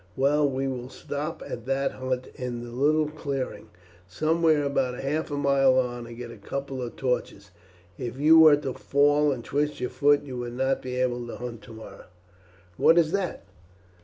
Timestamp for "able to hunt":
10.95-11.61